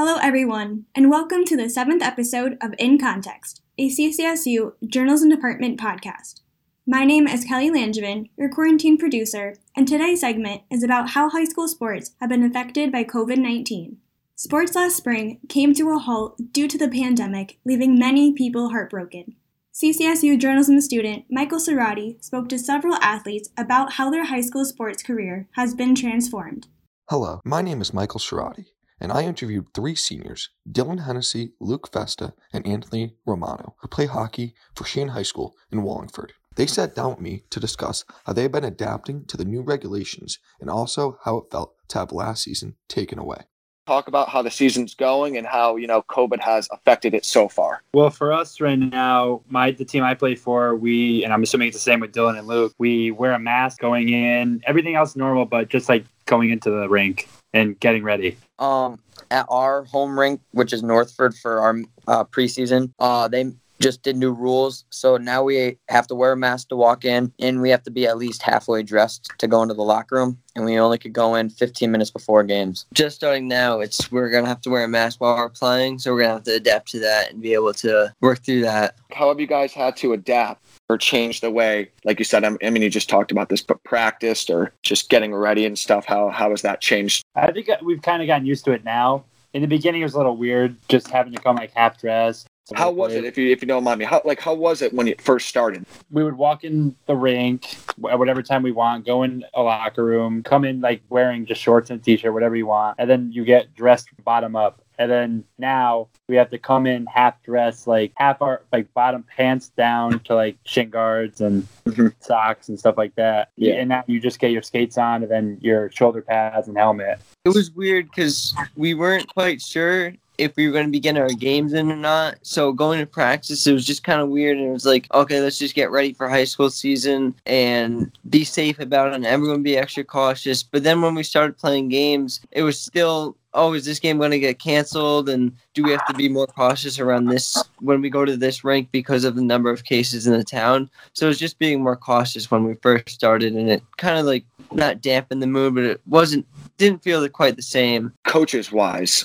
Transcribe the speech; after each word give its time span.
Hello, 0.00 0.16
everyone, 0.22 0.84
and 0.94 1.10
welcome 1.10 1.44
to 1.44 1.56
the 1.56 1.68
seventh 1.68 2.04
episode 2.04 2.56
of 2.60 2.72
In 2.78 2.98
Context, 2.98 3.62
a 3.78 3.88
CCSU 3.88 4.74
Journalism 4.86 5.28
Department 5.28 5.76
podcast. 5.80 6.42
My 6.86 7.04
name 7.04 7.26
is 7.26 7.44
Kelly 7.44 7.68
Langevin, 7.68 8.30
your 8.36 8.48
quarantine 8.48 8.96
producer, 8.96 9.56
and 9.74 9.88
today's 9.88 10.20
segment 10.20 10.62
is 10.70 10.84
about 10.84 11.10
how 11.10 11.28
high 11.28 11.46
school 11.46 11.66
sports 11.66 12.12
have 12.20 12.28
been 12.28 12.44
affected 12.44 12.92
by 12.92 13.02
COVID 13.02 13.38
19. 13.38 13.96
Sports 14.36 14.76
last 14.76 14.96
spring 14.96 15.40
came 15.48 15.74
to 15.74 15.90
a 15.90 15.98
halt 15.98 16.52
due 16.52 16.68
to 16.68 16.78
the 16.78 16.88
pandemic, 16.88 17.58
leaving 17.64 17.98
many 17.98 18.32
people 18.32 18.68
heartbroken. 18.68 19.34
CCSU 19.74 20.38
journalism 20.38 20.80
student 20.80 21.24
Michael 21.28 21.58
Cerati 21.58 22.24
spoke 22.24 22.48
to 22.50 22.58
several 22.60 22.94
athletes 23.02 23.48
about 23.58 23.94
how 23.94 24.10
their 24.10 24.26
high 24.26 24.42
school 24.42 24.64
sports 24.64 25.02
career 25.02 25.48
has 25.56 25.74
been 25.74 25.96
transformed. 25.96 26.68
Hello, 27.08 27.40
my 27.44 27.62
name 27.62 27.80
is 27.80 27.92
Michael 27.92 28.20
Cerati 28.20 28.66
and 29.00 29.12
I 29.12 29.22
interviewed 29.22 29.72
three 29.74 29.94
seniors, 29.94 30.50
Dylan 30.70 31.04
Hennessy, 31.04 31.52
Luke 31.60 31.92
Festa, 31.92 32.34
and 32.52 32.66
Anthony 32.66 33.14
Romano, 33.26 33.74
who 33.80 33.88
play 33.88 34.06
hockey 34.06 34.54
for 34.74 34.84
Sheehan 34.84 35.08
High 35.08 35.22
School 35.22 35.54
in 35.70 35.82
Wallingford. 35.82 36.32
They 36.56 36.66
sat 36.66 36.96
down 36.96 37.10
with 37.10 37.20
me 37.20 37.44
to 37.50 37.60
discuss 37.60 38.04
how 38.26 38.32
they 38.32 38.42
have 38.42 38.52
been 38.52 38.64
adapting 38.64 39.24
to 39.26 39.36
the 39.36 39.44
new 39.44 39.62
regulations 39.62 40.40
and 40.60 40.68
also 40.68 41.18
how 41.22 41.38
it 41.38 41.50
felt 41.52 41.74
to 41.88 41.98
have 41.98 42.10
last 42.10 42.42
season 42.42 42.74
taken 42.88 43.18
away. 43.18 43.44
Talk 43.86 44.08
about 44.08 44.28
how 44.28 44.42
the 44.42 44.50
season's 44.50 44.94
going 44.94 45.38
and 45.38 45.46
how, 45.46 45.76
you 45.76 45.86
know, 45.86 46.02
COVID 46.10 46.40
has 46.40 46.68
affected 46.72 47.14
it 47.14 47.24
so 47.24 47.48
far. 47.48 47.84
Well, 47.94 48.10
for 48.10 48.32
us 48.32 48.60
right 48.60 48.78
now, 48.78 49.40
my 49.48 49.70
the 49.70 49.84
team 49.84 50.02
I 50.02 50.14
play 50.14 50.34
for, 50.34 50.74
we 50.74 51.24
and 51.24 51.32
I'm 51.32 51.42
assuming 51.42 51.68
it's 51.68 51.76
the 51.76 51.80
same 51.80 52.00
with 52.00 52.12
Dylan 52.12 52.36
and 52.36 52.46
Luke, 52.48 52.74
we 52.76 53.12
wear 53.12 53.32
a 53.32 53.38
mask 53.38 53.78
going 53.78 54.08
in, 54.08 54.60
everything 54.66 54.96
else 54.96 55.14
normal, 55.14 55.46
but 55.46 55.68
just 55.68 55.88
like 55.88 56.04
going 56.26 56.50
into 56.50 56.70
the 56.70 56.88
rink 56.88 57.28
and 57.52 57.78
getting 57.80 58.02
ready? 58.02 58.36
Um, 58.58 59.00
at 59.30 59.46
our 59.48 59.84
home 59.84 60.18
rink, 60.18 60.40
which 60.52 60.72
is 60.72 60.82
Northford 60.82 61.36
for 61.36 61.60
our 61.60 61.80
uh, 62.06 62.24
preseason, 62.24 62.92
uh, 62.98 63.28
they 63.28 63.52
just 63.80 64.02
did 64.02 64.16
new 64.16 64.32
rules. 64.32 64.84
So 64.90 65.16
now 65.16 65.42
we 65.42 65.78
have 65.88 66.06
to 66.08 66.14
wear 66.14 66.32
a 66.32 66.36
mask 66.36 66.68
to 66.68 66.76
walk 66.76 67.04
in, 67.04 67.32
and 67.38 67.60
we 67.60 67.70
have 67.70 67.82
to 67.84 67.90
be 67.90 68.06
at 68.06 68.18
least 68.18 68.42
halfway 68.42 68.82
dressed 68.82 69.30
to 69.38 69.46
go 69.46 69.62
into 69.62 69.74
the 69.74 69.82
locker 69.82 70.16
room. 70.16 70.38
And 70.56 70.64
we 70.64 70.78
only 70.78 70.98
could 70.98 71.12
go 71.12 71.36
in 71.36 71.50
15 71.50 71.90
minutes 71.90 72.10
before 72.10 72.42
games. 72.42 72.86
Just 72.92 73.16
starting 73.16 73.46
now, 73.46 73.80
it's 73.80 74.10
we're 74.10 74.30
gonna 74.30 74.48
have 74.48 74.60
to 74.62 74.70
wear 74.70 74.84
a 74.84 74.88
mask 74.88 75.20
while 75.20 75.36
we're 75.36 75.48
playing, 75.48 75.98
so 75.98 76.12
we're 76.12 76.22
gonna 76.22 76.34
have 76.34 76.44
to 76.44 76.54
adapt 76.54 76.90
to 76.90 77.00
that 77.00 77.30
and 77.30 77.40
be 77.40 77.54
able 77.54 77.72
to 77.74 78.12
work 78.20 78.44
through 78.44 78.62
that. 78.62 78.96
How 79.12 79.28
have 79.28 79.38
you 79.40 79.46
guys 79.46 79.72
had 79.72 79.96
to 79.98 80.12
adapt? 80.12 80.62
or 80.88 80.96
change 80.96 81.40
the 81.40 81.50
way, 81.50 81.90
like 82.04 82.18
you 82.18 82.24
said, 82.24 82.44
I 82.44 82.50
mean, 82.70 82.82
you 82.82 82.90
just 82.90 83.10
talked 83.10 83.30
about 83.30 83.48
this, 83.48 83.62
but 83.62 83.82
practiced 83.84 84.48
or 84.48 84.72
just 84.82 85.10
getting 85.10 85.34
ready 85.34 85.66
and 85.66 85.78
stuff. 85.78 86.06
How 86.06 86.30
how 86.30 86.50
has 86.50 86.62
that 86.62 86.80
changed? 86.80 87.24
I 87.34 87.52
think 87.52 87.68
uh, 87.68 87.76
we've 87.82 88.02
kind 88.02 88.22
of 88.22 88.26
gotten 88.26 88.46
used 88.46 88.64
to 88.64 88.72
it 88.72 88.84
now. 88.84 89.24
In 89.54 89.62
the 89.62 89.68
beginning, 89.68 90.02
it 90.02 90.04
was 90.04 90.14
a 90.14 90.18
little 90.18 90.36
weird, 90.36 90.76
just 90.88 91.08
having 91.08 91.32
to 91.32 91.40
come 91.40 91.56
like 91.56 91.72
half 91.74 92.00
dressed. 92.00 92.47
How 92.74 92.90
was 92.90 93.14
it, 93.14 93.24
if 93.24 93.38
you 93.38 93.50
if 93.50 93.62
you 93.62 93.68
don't 93.68 93.84
mind 93.84 93.98
me? 93.98 94.04
How 94.04 94.20
like 94.24 94.40
how 94.40 94.54
was 94.54 94.82
it 94.82 94.92
when 94.92 95.06
you 95.06 95.14
first 95.18 95.48
started? 95.48 95.86
We 96.10 96.22
would 96.22 96.36
walk 96.36 96.64
in 96.64 96.94
the 97.06 97.16
rink 97.16 97.76
at 98.10 98.18
whatever 98.18 98.42
time 98.42 98.62
we 98.62 98.72
want, 98.72 99.06
go 99.06 99.22
in 99.22 99.44
a 99.54 99.62
locker 99.62 100.04
room, 100.04 100.42
come 100.42 100.64
in 100.64 100.80
like 100.80 101.02
wearing 101.08 101.46
just 101.46 101.60
shorts 101.60 101.90
and 101.90 102.00
a 102.00 102.02
t-shirt, 102.02 102.32
whatever 102.32 102.56
you 102.56 102.66
want, 102.66 102.96
and 102.98 103.08
then 103.08 103.32
you 103.32 103.44
get 103.44 103.74
dressed 103.74 104.08
bottom 104.24 104.56
up. 104.56 104.82
And 105.00 105.10
then 105.10 105.44
now 105.58 106.08
we 106.28 106.34
have 106.34 106.50
to 106.50 106.58
come 106.58 106.84
in 106.86 107.06
half 107.06 107.40
dressed, 107.44 107.86
like 107.86 108.12
half 108.16 108.42
our 108.42 108.62
like 108.72 108.92
bottom 108.94 109.22
pants 109.22 109.68
down 109.68 110.18
to 110.20 110.34
like 110.34 110.58
shin 110.64 110.90
guards 110.90 111.40
and 111.40 111.66
mm-hmm. 111.84 112.08
socks 112.18 112.68
and 112.68 112.76
stuff 112.78 112.96
like 112.98 113.14
that. 113.14 113.50
Yeah. 113.56 113.74
And 113.74 113.90
now 113.90 114.02
you 114.08 114.18
just 114.18 114.40
get 114.40 114.50
your 114.50 114.62
skates 114.62 114.98
on 114.98 115.22
and 115.22 115.30
then 115.30 115.58
your 115.60 115.90
shoulder 115.92 116.20
pads 116.20 116.66
and 116.66 116.76
helmet. 116.76 117.20
It 117.44 117.50
was 117.50 117.70
weird 117.70 118.06
because 118.06 118.54
we 118.76 118.94
weren't 118.94 119.32
quite 119.32 119.62
sure 119.62 120.14
if 120.38 120.56
we 120.56 120.66
were 120.66 120.72
going 120.72 120.86
to 120.86 120.90
be 120.90 121.00
getting 121.00 121.20
our 121.20 121.28
games 121.28 121.72
in 121.72 121.90
or 121.90 121.96
not. 121.96 122.38
So 122.42 122.72
going 122.72 123.00
to 123.00 123.06
practice, 123.06 123.66
it 123.66 123.72
was 123.72 123.84
just 123.84 124.04
kind 124.04 124.20
of 124.20 124.28
weird. 124.28 124.56
And 124.56 124.68
it 124.68 124.72
was 124.72 124.86
like, 124.86 125.12
okay, 125.12 125.40
let's 125.40 125.58
just 125.58 125.74
get 125.74 125.90
ready 125.90 126.12
for 126.12 126.28
high 126.28 126.44
school 126.44 126.70
season 126.70 127.34
and 127.44 128.10
be 128.30 128.44
safe 128.44 128.78
about 128.78 129.08
it 129.08 129.14
and 129.14 129.26
everyone 129.26 129.62
be 129.62 129.76
extra 129.76 130.04
cautious. 130.04 130.62
But 130.62 130.84
then 130.84 131.02
when 131.02 131.14
we 131.14 131.24
started 131.24 131.58
playing 131.58 131.88
games, 131.88 132.40
it 132.52 132.62
was 132.62 132.80
still 132.80 133.36
oh, 133.54 133.72
is 133.72 133.84
this 133.84 133.98
game 133.98 134.18
going 134.18 134.30
to 134.30 134.38
get 134.38 134.58
canceled? 134.58 135.28
And 135.28 135.52
do 135.74 135.82
we 135.82 135.90
have 135.90 136.06
to 136.06 136.14
be 136.14 136.28
more 136.28 136.46
cautious 136.46 136.98
around 136.98 137.26
this 137.26 137.62
when 137.80 138.00
we 138.00 138.10
go 138.10 138.24
to 138.24 138.36
this 138.36 138.64
rank 138.64 138.88
because 138.92 139.24
of 139.24 139.36
the 139.36 139.42
number 139.42 139.70
of 139.70 139.84
cases 139.84 140.26
in 140.26 140.32
the 140.32 140.44
town? 140.44 140.90
So 141.12 141.28
it's 141.28 141.38
just 141.38 141.58
being 141.58 141.82
more 141.82 141.96
cautious 141.96 142.50
when 142.50 142.64
we 142.64 142.74
first 142.74 143.10
started, 143.10 143.54
and 143.54 143.70
it 143.70 143.82
kind 143.96 144.18
of 144.18 144.26
like 144.26 144.44
not 144.72 145.00
dampened 145.00 145.42
the 145.42 145.46
mood, 145.46 145.74
but 145.74 145.84
it 145.84 146.00
wasn't 146.06 146.46
didn't 146.76 147.02
feel 147.02 147.26
quite 147.28 147.56
the 147.56 147.62
same. 147.62 148.12
Coaches 148.24 148.70
wise, 148.70 149.24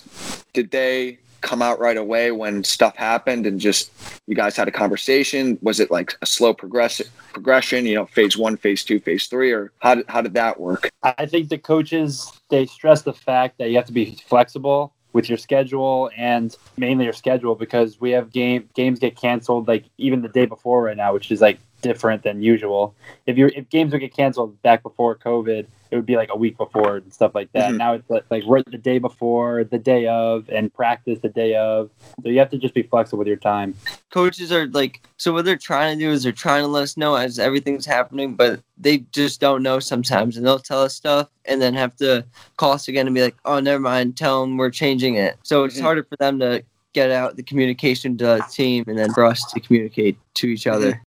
did 0.53 0.71
they 0.71 1.19
come 1.43 1.61
out 1.61 1.79
right 1.79 1.97
away 1.97 2.31
when 2.31 2.63
stuff 2.63 2.95
happened 2.95 3.45
and 3.45 3.59
just 3.59 3.91
you 4.25 4.35
guys 4.35 4.55
had 4.55 4.67
a 4.67 4.71
conversation? 4.71 5.59
Was 5.61 5.79
it 5.79 5.91
like 5.91 6.15
a 6.21 6.25
slow 6.25 6.53
progression? 6.53 7.05
Progression, 7.33 7.85
you 7.85 7.95
know, 7.95 8.05
phase 8.07 8.35
one, 8.35 8.57
phase 8.57 8.83
two, 8.83 8.99
phase 8.99 9.27
three, 9.27 9.51
or 9.51 9.71
how 9.79 9.95
did 9.95 10.05
how 10.07 10.21
did 10.21 10.33
that 10.33 10.59
work? 10.59 10.89
I 11.03 11.25
think 11.27 11.49
the 11.49 11.57
coaches 11.57 12.31
they 12.49 12.65
stress 12.65 13.03
the 13.03 13.13
fact 13.13 13.59
that 13.59 13.69
you 13.69 13.75
have 13.75 13.85
to 13.85 13.93
be 13.93 14.17
flexible 14.27 14.93
with 15.11 15.29
your 15.29 15.37
schedule 15.37 16.09
and 16.17 16.57
mainly 16.75 17.03
your 17.03 17.13
schedule 17.13 17.53
because 17.53 18.01
we 18.01 18.11
have 18.11 18.31
game 18.31 18.67
games 18.73 18.97
get 18.97 19.15
canceled 19.15 19.67
like 19.67 19.85
even 19.99 20.21
the 20.21 20.29
day 20.29 20.45
before 20.45 20.83
right 20.83 20.97
now, 20.97 21.13
which 21.13 21.31
is 21.31 21.41
like 21.41 21.59
different 21.83 22.23
than 22.23 22.41
usual. 22.41 22.95
If 23.27 23.37
you 23.37 23.51
if 23.55 23.69
games 23.69 23.91
would 23.91 23.99
get 23.99 24.15
canceled 24.15 24.59
back 24.63 24.81
before 24.81 25.15
COVID, 25.15 25.67
it 25.91 25.95
would 25.95 26.07
be 26.07 26.15
like 26.15 26.29
a 26.31 26.35
week 26.35 26.57
before 26.57 26.97
and 26.97 27.13
stuff 27.13 27.35
like 27.35 27.51
that. 27.51 27.69
Mm-hmm. 27.69 27.77
Now 27.77 27.93
it's 27.93 28.09
like, 28.09 28.25
like 28.31 28.43
we're 28.45 28.63
the 28.63 28.79
day 28.79 28.97
before, 28.97 29.63
the 29.63 29.77
day 29.77 30.07
of, 30.07 30.49
and 30.49 30.73
practice 30.73 31.19
the 31.19 31.29
day 31.29 31.53
of. 31.53 31.91
So 32.23 32.29
you 32.29 32.39
have 32.39 32.49
to 32.49 32.57
just 32.57 32.73
be 32.73 32.81
flexible 32.81 33.19
with 33.19 33.27
your 33.27 33.37
time. 33.37 33.75
Coaches 34.09 34.51
are 34.51 34.65
like, 34.69 35.01
so 35.17 35.31
what 35.31 35.45
they're 35.45 35.55
trying 35.55 35.99
to 35.99 36.03
do 36.03 36.09
is 36.09 36.23
they're 36.23 36.31
trying 36.31 36.63
to 36.63 36.67
let 36.67 36.81
us 36.81 36.97
know 36.97 37.13
as 37.13 37.37
everything's 37.37 37.85
happening, 37.85 38.33
but 38.33 38.59
they 38.75 38.99
just 39.11 39.39
don't 39.39 39.61
know 39.61 39.79
sometimes, 39.79 40.35
and 40.35 40.43
they'll 40.43 40.57
tell 40.57 40.81
us 40.81 40.95
stuff 40.95 41.29
and 41.45 41.61
then 41.61 41.75
have 41.75 41.95
to 41.97 42.25
call 42.57 42.71
us 42.71 42.87
again 42.87 43.05
and 43.05 43.13
be 43.13 43.21
like, 43.21 43.35
oh, 43.45 43.59
never 43.59 43.79
mind, 43.79 44.17
tell 44.17 44.41
them 44.41 44.57
we're 44.57 44.71
changing 44.71 45.15
it. 45.15 45.37
So 45.43 45.63
it's 45.63 45.75
mm-hmm. 45.75 45.83
harder 45.83 46.03
for 46.03 46.15
them 46.17 46.39
to 46.39 46.63
get 46.93 47.11
out 47.11 47.35
the 47.35 47.43
communication 47.43 48.17
to 48.17 48.25
the 48.25 48.45
team 48.51 48.83
and 48.87 48.97
then 48.97 49.13
for 49.13 49.25
us 49.25 49.51
to 49.51 49.59
communicate 49.59 50.17
to 50.35 50.47
each 50.47 50.65
other. 50.65 51.03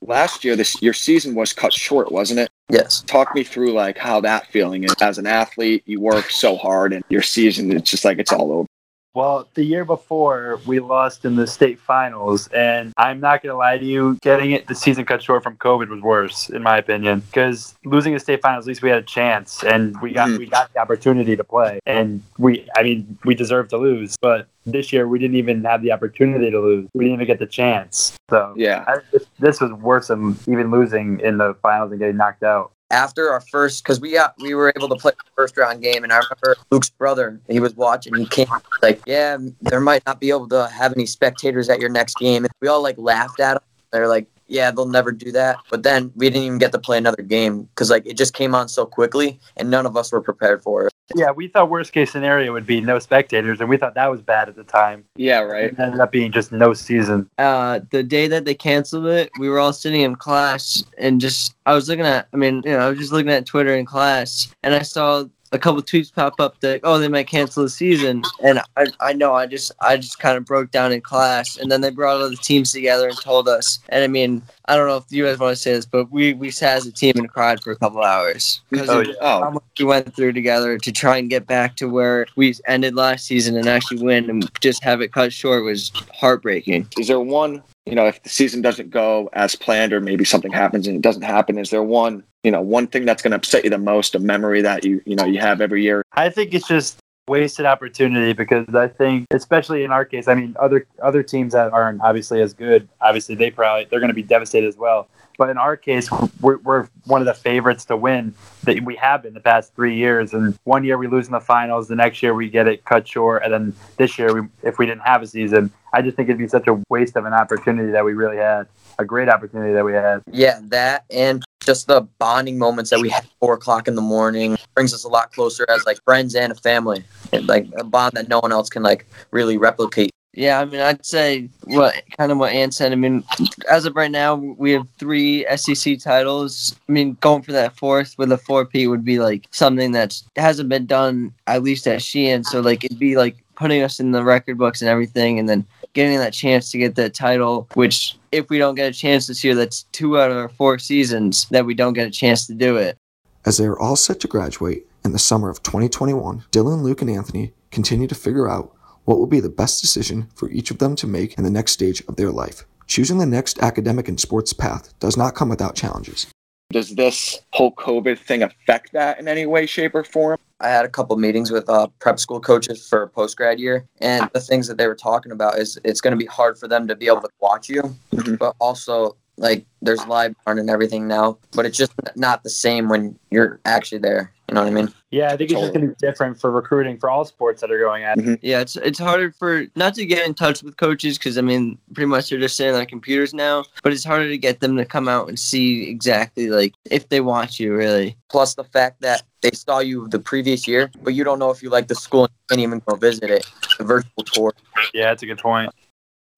Last 0.00 0.44
year, 0.44 0.56
this 0.56 0.80
your 0.82 0.92
season 0.92 1.34
was 1.34 1.52
cut 1.52 1.72
short, 1.72 2.10
wasn't 2.10 2.40
it? 2.40 2.50
Yes. 2.68 3.02
Talk 3.06 3.34
me 3.34 3.44
through 3.44 3.72
like 3.72 3.98
how 3.98 4.20
that 4.22 4.46
feeling 4.48 4.84
is 4.84 4.94
as 5.00 5.18
an 5.18 5.26
athlete. 5.26 5.82
You 5.86 6.00
work 6.00 6.30
so 6.30 6.56
hard, 6.56 6.92
and 6.92 7.04
your 7.08 7.22
season 7.22 7.70
it's 7.70 7.90
just 7.90 8.04
like 8.04 8.18
it's 8.18 8.32
all 8.32 8.50
over. 8.52 8.68
Well, 9.14 9.46
the 9.52 9.64
year 9.64 9.84
before 9.84 10.58
we 10.64 10.80
lost 10.80 11.26
in 11.26 11.36
the 11.36 11.46
state 11.46 11.78
finals, 11.78 12.48
and 12.48 12.94
I'm 12.96 13.20
not 13.20 13.42
gonna 13.42 13.58
lie 13.58 13.76
to 13.76 13.84
you, 13.84 14.18
getting 14.22 14.52
it 14.52 14.66
the 14.66 14.74
season 14.74 15.04
cut 15.04 15.22
short 15.22 15.42
from 15.42 15.56
COVID 15.56 15.88
was 15.90 16.00
worse, 16.00 16.48
in 16.48 16.62
my 16.62 16.78
opinion. 16.78 17.20
Because 17.20 17.74
losing 17.84 18.14
the 18.14 18.20
state 18.20 18.40
finals, 18.40 18.64
at 18.64 18.68
least 18.68 18.82
we 18.82 18.88
had 18.88 18.98
a 18.98 19.02
chance, 19.02 19.62
and 19.64 20.00
we 20.00 20.12
got 20.12 20.28
mm-hmm. 20.28 20.38
we 20.38 20.46
got 20.46 20.72
the 20.72 20.80
opportunity 20.80 21.36
to 21.36 21.44
play, 21.44 21.78
and 21.84 22.22
we, 22.38 22.66
I 22.74 22.82
mean, 22.82 23.18
we 23.24 23.34
deserved 23.34 23.70
to 23.70 23.76
lose, 23.76 24.16
but 24.22 24.48
this 24.64 24.92
year 24.92 25.06
we 25.06 25.18
didn't 25.18 25.36
even 25.36 25.62
have 25.64 25.82
the 25.82 25.92
opportunity 25.92 26.50
to 26.50 26.60
lose. 26.60 26.88
We 26.94 27.04
didn't 27.04 27.14
even 27.14 27.26
get 27.26 27.38
the 27.38 27.46
chance. 27.46 28.16
So 28.30 28.54
yeah, 28.56 28.84
I, 28.86 28.96
this, 29.12 29.26
this 29.38 29.60
was 29.60 29.72
worse 29.72 30.08
than 30.08 30.38
even 30.48 30.70
losing 30.70 31.20
in 31.20 31.36
the 31.36 31.54
finals 31.60 31.90
and 31.90 32.00
getting 32.00 32.16
knocked 32.16 32.44
out 32.44 32.72
after 32.92 33.30
our 33.30 33.40
first 33.40 33.82
because 33.82 34.00
we 34.00 34.12
got 34.12 34.34
we 34.40 34.54
were 34.54 34.72
able 34.76 34.88
to 34.88 34.96
play 34.96 35.12
the 35.12 35.30
first 35.34 35.56
round 35.56 35.82
game 35.82 36.04
and 36.04 36.12
i 36.12 36.16
remember 36.16 36.56
luke's 36.70 36.90
brother 36.90 37.40
he 37.48 37.58
was 37.58 37.74
watching 37.74 38.14
he 38.14 38.26
came 38.26 38.46
like 38.82 39.00
yeah 39.06 39.36
there 39.62 39.80
might 39.80 40.04
not 40.06 40.20
be 40.20 40.28
able 40.28 40.48
to 40.48 40.68
have 40.68 40.92
any 40.92 41.06
spectators 41.06 41.68
at 41.68 41.80
your 41.80 41.88
next 41.88 42.16
game 42.18 42.44
and 42.44 42.52
we 42.60 42.68
all 42.68 42.82
like 42.82 42.96
laughed 42.98 43.40
at 43.40 43.56
him 43.56 43.62
they're 43.90 44.08
like 44.08 44.26
yeah, 44.52 44.70
they'll 44.70 44.86
never 44.86 45.12
do 45.12 45.32
that. 45.32 45.56
But 45.70 45.82
then 45.82 46.12
we 46.14 46.28
didn't 46.28 46.44
even 46.44 46.58
get 46.58 46.72
to 46.72 46.78
play 46.78 46.98
another 46.98 47.22
game 47.22 47.62
because 47.62 47.90
like 47.90 48.06
it 48.06 48.18
just 48.18 48.34
came 48.34 48.54
on 48.54 48.68
so 48.68 48.84
quickly, 48.84 49.40
and 49.56 49.70
none 49.70 49.86
of 49.86 49.96
us 49.96 50.12
were 50.12 50.20
prepared 50.20 50.62
for 50.62 50.86
it. 50.86 50.91
Yeah, 51.16 51.30
we 51.30 51.48
thought 51.48 51.70
worst 51.70 51.92
case 51.92 52.10
scenario 52.12 52.52
would 52.52 52.66
be 52.66 52.80
no 52.80 52.98
spectators, 52.98 53.60
and 53.60 53.68
we 53.68 53.76
thought 53.76 53.94
that 53.94 54.10
was 54.10 54.20
bad 54.20 54.48
at 54.48 54.56
the 54.56 54.64
time. 54.64 55.04
Yeah, 55.16 55.40
right. 55.40 55.64
It 55.64 55.78
ended 55.78 56.00
up 56.00 56.12
being 56.12 56.32
just 56.32 56.52
no 56.52 56.74
season. 56.74 57.28
Uh, 57.38 57.80
the 57.90 58.02
day 58.02 58.28
that 58.28 58.44
they 58.44 58.54
canceled 58.54 59.06
it, 59.06 59.30
we 59.38 59.48
were 59.48 59.58
all 59.58 59.72
sitting 59.72 60.02
in 60.02 60.16
class, 60.16 60.84
and 60.98 61.20
just 61.20 61.54
I 61.66 61.74
was 61.74 61.88
looking 61.88 62.06
at, 62.06 62.28
I 62.32 62.36
mean, 62.36 62.62
you 62.64 62.72
know, 62.72 62.78
I 62.78 62.88
was 62.88 62.98
just 62.98 63.12
looking 63.12 63.32
at 63.32 63.46
Twitter 63.46 63.74
in 63.74 63.86
class, 63.86 64.54
and 64.62 64.74
I 64.74 64.82
saw 64.82 65.24
a 65.52 65.58
couple 65.58 65.82
tweets 65.82 66.12
pop 66.12 66.40
up 66.40 66.58
that 66.60 66.80
oh 66.82 66.98
they 66.98 67.08
might 67.08 67.26
cancel 67.26 67.62
the 67.62 67.68
season 67.68 68.22
and 68.42 68.60
I, 68.76 68.86
I 69.00 69.12
know 69.12 69.34
I 69.34 69.46
just 69.46 69.70
I 69.80 69.96
just 69.96 70.18
kind 70.18 70.36
of 70.36 70.44
broke 70.44 70.70
down 70.70 70.92
in 70.92 71.00
class 71.00 71.56
and 71.58 71.70
then 71.70 71.82
they 71.82 71.90
brought 71.90 72.20
all 72.20 72.30
the 72.30 72.36
teams 72.36 72.72
together 72.72 73.08
and 73.08 73.20
told 73.20 73.48
us 73.48 73.78
and 73.90 74.02
I 74.02 74.06
mean 74.06 74.42
I 74.66 74.76
don't 74.76 74.88
know 74.88 74.96
if 74.96 75.04
you 75.10 75.24
guys 75.24 75.38
want 75.38 75.54
to 75.56 75.62
say 75.62 75.72
this 75.72 75.86
but 75.86 76.10
we 76.10 76.32
we 76.32 76.50
sat 76.50 76.78
as 76.78 76.86
a 76.86 76.92
team 76.92 77.14
and 77.16 77.28
cried 77.28 77.62
for 77.62 77.72
a 77.72 77.76
couple 77.76 78.02
hours 78.02 78.62
because 78.70 78.88
oh, 78.88 79.00
yeah. 79.00 79.40
how 79.40 79.50
much 79.50 79.62
we 79.78 79.84
went 79.84 80.14
through 80.14 80.32
together 80.32 80.78
to 80.78 80.92
try 80.92 81.18
and 81.18 81.28
get 81.28 81.46
back 81.46 81.76
to 81.76 81.88
where 81.88 82.26
we 82.36 82.54
ended 82.66 82.94
last 82.94 83.26
season 83.26 83.56
and 83.56 83.68
actually 83.68 84.02
win 84.02 84.30
and 84.30 84.50
just 84.60 84.82
have 84.82 85.00
it 85.00 85.12
cut 85.12 85.32
short 85.32 85.64
was 85.64 85.92
heartbreaking. 86.14 86.88
Is 86.98 87.08
there 87.08 87.20
one 87.20 87.62
you 87.86 87.94
know, 87.96 88.06
if 88.06 88.22
the 88.22 88.28
season 88.28 88.62
doesn't 88.62 88.90
go 88.90 89.28
as 89.32 89.56
planned 89.56 89.92
or 89.92 90.00
maybe 90.00 90.24
something 90.24 90.52
happens 90.52 90.86
and 90.86 90.96
it 90.96 91.02
doesn't 91.02 91.22
happen, 91.22 91.58
is 91.58 91.70
there 91.70 91.82
one, 91.82 92.22
you 92.44 92.50
know, 92.50 92.60
one 92.60 92.86
thing 92.86 93.04
that's 93.04 93.22
going 93.22 93.30
to 93.30 93.36
upset 93.36 93.64
you 93.64 93.70
the 93.70 93.78
most, 93.78 94.14
a 94.14 94.18
memory 94.18 94.62
that 94.62 94.84
you, 94.84 95.02
you 95.06 95.16
know, 95.16 95.24
you 95.24 95.40
have 95.40 95.60
every 95.60 95.82
year? 95.82 96.02
I 96.12 96.28
think 96.28 96.54
it's 96.54 96.66
just 96.66 96.98
wasted 97.28 97.66
opportunity 97.66 98.32
because 98.32 98.74
I 98.74 98.88
think, 98.88 99.26
especially 99.30 99.84
in 99.84 99.92
our 99.92 100.04
case, 100.04 100.26
I 100.26 100.34
mean, 100.34 100.56
other 100.58 100.86
other 101.02 101.22
teams 101.22 101.52
that 101.52 101.72
aren't 101.72 102.00
obviously 102.02 102.42
as 102.42 102.52
good, 102.52 102.88
obviously 103.00 103.34
they 103.34 103.50
probably 103.50 103.86
they're 103.86 104.00
going 104.00 104.10
to 104.10 104.14
be 104.14 104.22
devastated 104.22 104.66
as 104.66 104.76
well. 104.76 105.08
But 105.38 105.48
in 105.48 105.56
our 105.56 105.76
case, 105.76 106.10
we're, 106.40 106.58
we're 106.58 106.88
one 107.06 107.22
of 107.22 107.26
the 107.26 107.34
favorites 107.34 107.84
to 107.86 107.96
win 107.96 108.34
that 108.64 108.84
we 108.84 108.96
have 108.96 109.22
been 109.22 109.34
the 109.34 109.40
past 109.40 109.74
three 109.74 109.96
years. 109.96 110.34
And 110.34 110.58
one 110.64 110.84
year 110.84 110.98
we 110.98 111.06
lose 111.06 111.26
in 111.26 111.32
the 111.32 111.40
finals, 111.40 111.88
the 111.88 111.96
next 111.96 112.22
year 112.22 112.34
we 112.34 112.50
get 112.50 112.68
it 112.68 112.84
cut 112.84 113.08
short, 113.08 113.42
and 113.42 113.52
then 113.52 113.74
this 113.96 114.18
year, 114.18 114.42
we, 114.42 114.48
if 114.62 114.78
we 114.78 114.86
didn't 114.86 115.02
have 115.02 115.22
a 115.22 115.26
season, 115.26 115.72
I 115.92 116.02
just 116.02 116.16
think 116.16 116.28
it'd 116.28 116.38
be 116.38 116.48
such 116.48 116.66
a 116.68 116.80
waste 116.88 117.16
of 117.16 117.24
an 117.24 117.32
opportunity 117.32 117.90
that 117.92 118.04
we 118.04 118.12
really 118.12 118.36
had, 118.36 118.66
a 118.98 119.04
great 119.04 119.28
opportunity 119.28 119.72
that 119.72 119.84
we 119.84 119.92
had. 119.92 120.22
Yeah, 120.30 120.60
that 120.64 121.04
and 121.10 121.42
just 121.60 121.86
the 121.86 122.02
bonding 122.18 122.58
moments 122.58 122.90
that 122.90 123.00
we 123.00 123.08
had 123.08 123.24
at 123.24 123.30
four 123.40 123.54
o'clock 123.54 123.88
in 123.88 123.94
the 123.94 124.02
morning 124.02 124.56
brings 124.74 124.92
us 124.92 125.04
a 125.04 125.08
lot 125.08 125.32
closer 125.32 125.64
as 125.68 125.84
like 125.86 125.98
friends 126.04 126.34
and 126.34 126.52
a 126.52 126.56
family, 126.56 127.04
and 127.32 127.46
like 127.46 127.66
a 127.76 127.84
bond 127.84 128.14
that 128.14 128.28
no 128.28 128.40
one 128.40 128.52
else 128.52 128.68
can 128.68 128.82
like 128.82 129.06
really 129.30 129.56
replicate. 129.56 130.10
Yeah, 130.34 130.60
I 130.60 130.64
mean, 130.64 130.80
I'd 130.80 131.04
say 131.04 131.50
what 131.64 131.94
kind 132.16 132.32
of 132.32 132.38
what 132.38 132.52
Ann 132.52 132.72
said. 132.72 132.90
I 132.90 132.94
mean, 132.94 133.22
as 133.70 133.84
of 133.84 133.94
right 133.94 134.10
now, 134.10 134.34
we 134.34 134.72
have 134.72 134.86
three 134.98 135.44
SEC 135.56 135.98
titles. 135.98 136.74
I 136.88 136.92
mean, 136.92 137.18
going 137.20 137.42
for 137.42 137.52
that 137.52 137.76
fourth 137.76 138.16
with 138.16 138.32
a 138.32 138.38
four-peat 138.38 138.88
would 138.88 139.04
be 139.04 139.18
like 139.18 139.46
something 139.50 139.92
that 139.92 140.22
hasn't 140.36 140.70
been 140.70 140.86
done 140.86 141.34
at 141.48 141.62
least 141.62 141.86
at 141.86 142.00
Sheehan. 142.00 142.44
So 142.44 142.60
like 142.60 142.82
it'd 142.82 142.98
be 142.98 143.18
like 143.18 143.36
putting 143.56 143.82
us 143.82 144.00
in 144.00 144.12
the 144.12 144.24
record 144.24 144.56
books 144.56 144.80
and 144.80 144.88
everything, 144.88 145.38
and 145.38 145.46
then 145.46 145.66
getting 145.92 146.18
that 146.18 146.32
chance 146.32 146.70
to 146.70 146.78
get 146.78 146.94
that 146.96 147.14
title. 147.14 147.68
Which, 147.74 148.16
if 148.30 148.48
we 148.50 148.58
don't 148.58 148.74
get 148.74 148.90
a 148.90 148.96
chance 148.96 149.26
this 149.26 149.44
year, 149.44 149.54
that's 149.54 149.84
two 149.92 150.18
out 150.18 150.30
of 150.30 150.36
our 150.36 150.48
four 150.48 150.78
seasons 150.78 151.46
that 151.50 151.66
we 151.66 151.74
don't 151.74 151.92
get 151.92 152.06
a 152.06 152.10
chance 152.10 152.46
to 152.46 152.54
do 152.54 152.76
it. 152.76 152.96
As 153.44 153.56
they 153.56 153.66
are 153.66 153.78
all 153.78 153.96
set 153.96 154.20
to 154.20 154.28
graduate 154.28 154.86
in 155.04 155.12
the 155.12 155.18
summer 155.18 155.48
of 155.48 155.62
2021, 155.62 156.44
Dylan, 156.52 156.82
Luke, 156.82 157.02
and 157.02 157.10
Anthony 157.10 157.52
continue 157.70 158.06
to 158.06 158.14
figure 158.14 158.48
out 158.48 158.72
what 159.04 159.18
will 159.18 159.26
be 159.26 159.40
the 159.40 159.48
best 159.48 159.80
decision 159.80 160.28
for 160.34 160.48
each 160.50 160.70
of 160.70 160.78
them 160.78 160.94
to 160.96 161.06
make 161.06 161.36
in 161.36 161.44
the 161.44 161.50
next 161.50 161.72
stage 161.72 162.02
of 162.06 162.16
their 162.16 162.30
life. 162.30 162.64
Choosing 162.86 163.18
the 163.18 163.26
next 163.26 163.58
academic 163.60 164.08
and 164.08 164.20
sports 164.20 164.52
path 164.52 164.92
does 165.00 165.16
not 165.16 165.34
come 165.34 165.48
without 165.48 165.74
challenges. 165.74 166.26
Does 166.72 166.94
this 166.94 167.40
whole 167.52 167.72
COVID 167.72 168.18
thing 168.18 168.42
affect 168.42 168.92
that 168.94 169.20
in 169.20 169.28
any 169.28 169.44
way, 169.46 169.66
shape, 169.66 169.94
or 169.94 170.04
form? 170.04 170.38
I 170.60 170.68
had 170.68 170.84
a 170.84 170.88
couple 170.88 171.16
meetings 171.16 171.50
with 171.50 171.68
uh, 171.68 171.88
prep 171.98 172.18
school 172.18 172.40
coaches 172.40 172.86
for 172.88 173.08
post 173.08 173.36
grad 173.36 173.60
year, 173.60 173.84
and 174.00 174.30
the 174.32 174.40
things 174.40 174.68
that 174.68 174.78
they 174.78 174.86
were 174.86 174.94
talking 174.94 175.32
about 175.32 175.58
is 175.58 175.78
it's 175.84 176.00
going 176.00 176.12
to 176.12 176.16
be 176.16 176.24
hard 176.26 176.58
for 176.58 176.68
them 176.68 176.88
to 176.88 176.96
be 176.96 177.06
able 177.08 177.20
to 177.20 177.28
watch 177.40 177.68
you, 177.68 177.82
Mhm. 178.12 178.38
but 178.38 178.54
also 178.58 179.16
like 179.36 179.64
there's 179.82 180.04
live 180.06 180.34
barn 180.44 180.58
and 180.58 180.70
everything 180.70 181.06
now, 181.08 181.36
but 181.52 181.66
it's 181.66 181.76
just 181.76 181.92
not 182.16 182.42
the 182.42 182.50
same 182.50 182.88
when 182.88 183.18
you're 183.30 183.60
actually 183.64 183.98
there. 183.98 184.32
You 184.52 184.56
know 184.56 184.64
what 184.64 184.70
I 184.70 184.82
mean? 184.82 184.94
Yeah, 185.10 185.32
I 185.32 185.36
think 185.38 185.50
it's 185.50 185.58
just 185.58 185.72
going 185.72 185.86
to 185.86 185.94
be 185.94 186.06
different 186.06 186.38
for 186.38 186.50
recruiting 186.50 186.98
for 186.98 187.08
all 187.08 187.24
sports 187.24 187.62
that 187.62 187.70
are 187.70 187.78
going 187.78 188.04
at. 188.04 188.18
Mm-hmm. 188.18 188.34
Yeah, 188.42 188.60
it's 188.60 188.76
it's 188.76 188.98
harder 188.98 189.32
for 189.32 189.64
not 189.76 189.94
to 189.94 190.04
get 190.04 190.26
in 190.26 190.34
touch 190.34 190.62
with 190.62 190.76
coaches 190.76 191.16
because 191.16 191.38
I 191.38 191.40
mean, 191.40 191.78
pretty 191.94 192.08
much 192.08 192.28
they're 192.28 192.38
just 192.38 192.56
sitting 192.56 192.74
on 192.74 192.84
computers 192.84 193.32
now. 193.32 193.64
But 193.82 193.94
it's 193.94 194.04
harder 194.04 194.28
to 194.28 194.36
get 194.36 194.60
them 194.60 194.76
to 194.76 194.84
come 194.84 195.08
out 195.08 195.30
and 195.30 195.38
see 195.38 195.88
exactly 195.88 196.50
like 196.50 196.74
if 196.84 197.08
they 197.08 197.22
want 197.22 197.58
you 197.58 197.74
really. 197.74 198.14
Plus 198.28 198.52
the 198.54 198.64
fact 198.64 199.00
that 199.00 199.22
they 199.40 199.52
saw 199.52 199.78
you 199.78 200.06
the 200.08 200.18
previous 200.18 200.68
year, 200.68 200.90
but 201.02 201.14
you 201.14 201.24
don't 201.24 201.38
know 201.38 201.50
if 201.50 201.62
you 201.62 201.70
like 201.70 201.88
the 201.88 201.94
school 201.94 202.24
and 202.24 202.32
you 202.32 202.46
can't 202.50 202.60
even 202.60 202.82
go 202.86 202.96
visit 202.96 203.30
it. 203.30 203.50
The 203.78 203.84
virtual 203.84 204.22
tour. 204.22 204.52
Yeah, 204.92 205.06
that's 205.06 205.22
a 205.22 205.26
good 205.26 205.38
point. 205.38 205.72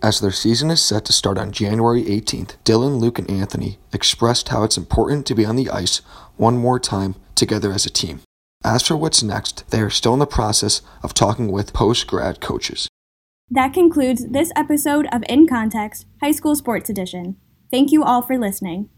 As 0.05 0.21
their 0.21 0.33
season 0.33 0.71
is 0.71 0.85
set 0.85 1.07
to 1.07 1.15
start 1.15 1.39
on 1.39 1.51
January 1.51 2.05
18th, 2.05 2.57
Dylan, 2.63 2.99
Luke, 2.99 3.19
and 3.19 3.31
Anthony 3.31 3.79
expressed 3.91 4.51
how 4.51 4.63
it's 4.63 4.77
important 4.77 5.25
to 5.25 5.35
be 5.35 5.47
on 5.47 5.57
the 5.57 5.71
ice 5.71 6.03
one 6.37 6.59
more 6.59 6.79
time 6.79 7.15
together 7.35 7.73
as 7.73 7.87
a 7.87 7.91
team. 7.91 8.21
As 8.63 8.87
for 8.87 8.99
what's 8.99 9.23
next, 9.23 9.65
they 9.71 9.81
are 9.81 9.89
still 9.89 10.13
in 10.13 10.19
the 10.19 10.27
process 10.27 10.83
of 11.03 11.15
talking 11.15 11.51
with 11.51 11.73
post 11.73 12.07
grad 12.07 12.43
coaches. 12.43 12.87
That 13.51 13.73
concludes 13.73 14.29
this 14.29 14.53
episode 14.55 15.07
of 15.11 15.25
In 15.27 15.47
Context 15.47 16.05
High 16.21 16.33
School 16.33 16.55
Sports 16.55 16.91
Edition. 16.91 17.37
Thank 17.71 17.91
you 17.91 18.05
all 18.05 18.21
for 18.21 18.37
listening. 18.37 18.91